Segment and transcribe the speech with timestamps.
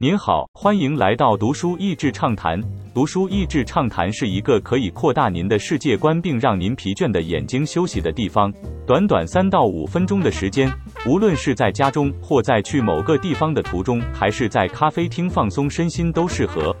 [0.00, 2.60] 您好，欢迎来到读书益智畅谈。
[2.92, 8.52] 读书益智畅谈是一个可以扩大您的世界观，并让您疲倦的眼睛休息的地方。
[8.84, 10.68] 短短三到五分钟的时间，
[11.06, 16.74] 无论是在家中，或在去某个地方的途中，还是在咖啡厅放松身心，都适合。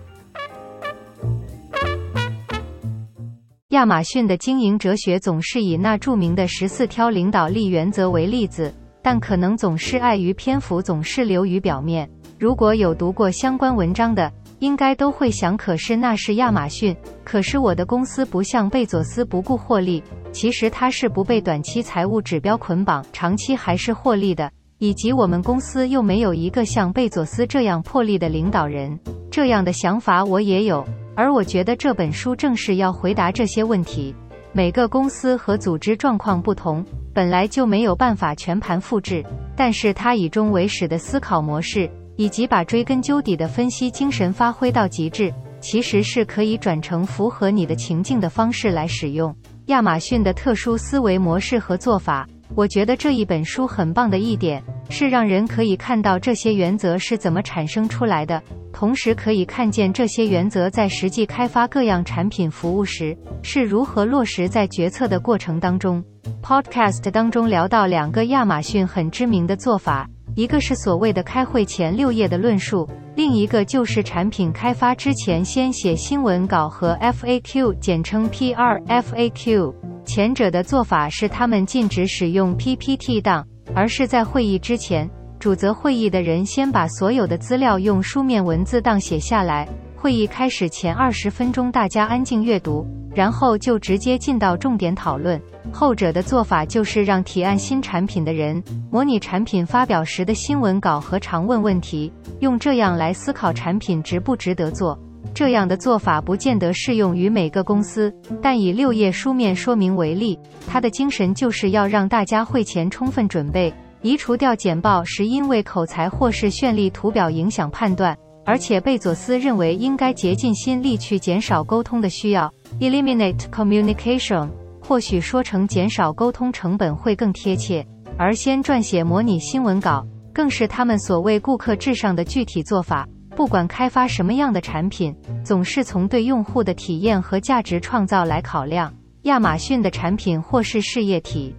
[3.68, 12.10] 亚马逊的经营哲学总是以那著名的十四条领导力原则为例子，但可能总是碍于篇幅，总是流于表面。
[12.38, 24.50] 如果有读过相关文章的，应该都会想：可是那是亚马逊，可是我的公司不像贝佐斯不顾获利，其实他是不被短期财务指标捆绑，长期还是获利的。
[24.78, 28.98] 以及我们公司又没有一个像贝佐斯这样魄力的领导人，
[29.30, 30.84] 这样的想法我也有。
[31.14, 34.14] 而我觉得这本书正是要回答这些问题。
[34.52, 39.24] 每个公司和组织状况不同，本来就没有办法全盘复制，
[39.56, 41.88] 但是它以终为始的思考模式。
[42.16, 49.34] 以及把追根究底的分析精神发挥到极致，其实是可以转成符合你的情境的方式来使用。
[49.66, 58.42] 亚马逊的特殊思维模式和做法，我觉得这一本书很棒的一点是让人可以看到这些原则是怎么产生出来的，
[58.72, 66.04] 同时可以看见这些原则在实际开发各样产品服务时是如何落实在决策的过程当中。
[66.42, 70.06] Podcast 当中聊到两个亚马逊很知名的做法。
[70.36, 79.72] 一个是所谓的开会前六页的论述，另一个就是产品开发之前先写新闻稿和 FAQ，简称 PR FAQ。
[80.04, 89.68] 前者的做法是他们禁止使用 PPT 档，而是在会议之前，主责会议的人先把所有的资料用书面文字档写下来。
[89.94, 95.40] 会议开始前二十分钟，大家安静阅读，然后就直接进到重点讨论。
[95.72, 104.98] 后者的做法就是让提案新产品的人模拟产品发表时的新闻稿和常问问题，用这样来思考产品值不值得做。
[105.32, 118.16] 这样的做法不见得适用于每个公司，但以六页书面说明为例，它的精神就是要让大家会前充分准备，移除掉简报时因为口才或是绚丽图表影响判断。
[118.46, 124.50] 而且贝佐斯认为应该竭尽心力去减少沟通的需要，eliminate communication，
[124.80, 127.86] 或许说成减少沟通成本会更贴切。
[128.16, 133.08] 而先撰写模拟新闻稿，更是他们所谓顾客至上的具体做法。
[133.34, 135.12] 不管开发什么样的产品，
[135.42, 138.94] 总是从对用户的体验和价值创造来考量。
[139.22, 141.52] 亚马逊的产品或是事业体。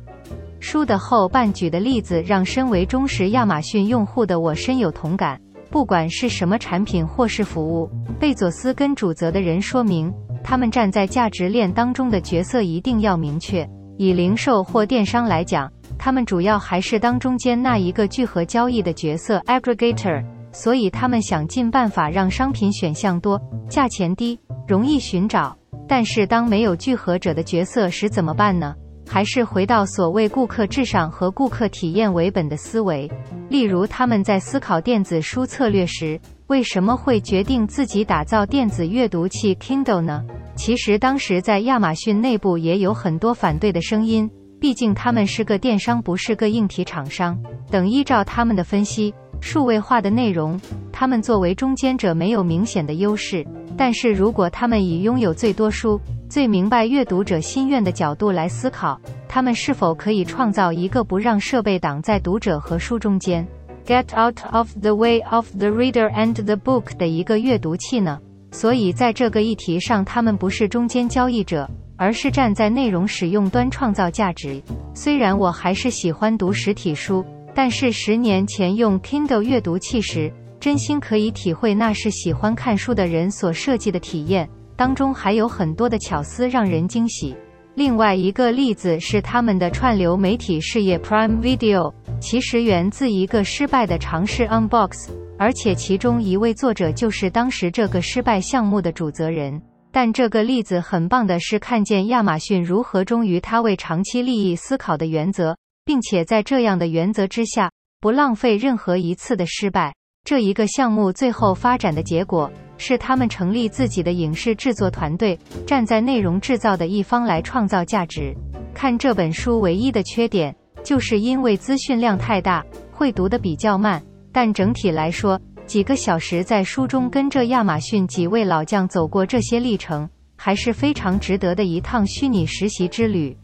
[0.61, 5.41] 书的后半举的例子，让身为忠实亚马逊用户的我深有同感。
[5.75, 10.09] 不管是什么产品或是服务，贝佐斯跟主责的人说明，
[10.41, 13.69] 他们站在价值链当中的角色一定要明确。
[13.97, 23.37] 以零售或电商来讲，他们主要还是当中间那一个聚合交易的角色 （aggregator），所以他们想尽办法让商品选项多、
[23.69, 25.53] 价钱低、容易寻找。
[25.89, 28.73] 但是当没有聚合者的角色时怎么办呢？
[29.07, 33.09] 还是回到所谓顾客至上和顾客体验为本的思维。
[33.49, 40.23] 例如，他们在思考电子书策略时，为什么会决定自己打造电子阅读器 Kindle 呢？
[40.55, 44.29] 其实当时在亚马逊内部也有很多反对的声音，
[44.59, 47.37] 毕竟他们是个电商，不是个硬体厂商。
[47.69, 50.59] 等依照他们的分析，数位化的内容，
[50.91, 53.45] 他们作为中间者没有明显的优势。
[53.77, 55.99] 但是如果他们以拥有最多书，
[56.35, 63.47] 最明白阅读者心愿的角度来思考，他们是否可以创造一个不让设备挡在读者和书中间
[63.85, 68.19] ，get out of the way of the reader and the book 的一个阅读器呢？
[68.51, 74.61] 所以在这个议题上，他们不是中间交易者，而是站在内容使用端创造价值。
[74.93, 77.23] 虽然我还是喜欢读实体书，
[77.53, 80.29] 但是十年前用 Kindle 阅读器时，
[80.59, 84.49] 真心可以体会那是喜欢看书的人所设计的体验。
[84.75, 87.35] 当中还有很多的巧思让人惊喜。
[87.75, 99.61] 另外一个例子是他们的串流媒体事业 Prime Video，其实源自一个失败的尝试 Unbox，而且其中一位作者就是当时这个失败项目的主责人。
[99.91, 109.93] 但这个例子很棒的是看见亚马逊如何忠于他为长期利益思考的原则，并且在这样的原则之下，不浪费任何一次的失败。
[110.23, 112.49] 这一个项目最后发展的结果。
[112.77, 118.35] 是他们成立自己的影视制作团队，站在内容制造的一方来创造价值。
[118.73, 124.01] 看这本书唯一的缺点，就是因为资讯量太大，会读得比较慢。
[124.31, 133.35] 但整体来说，几个小时在书中跟着亚马逊几位老将走过这些历程，还是非常值得的一趟虚拟实习之旅。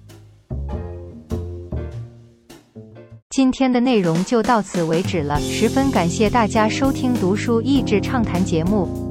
[3.30, 9.11] 今天的内容就到此为止了，十分感谢大家收听读书益智畅谈节目。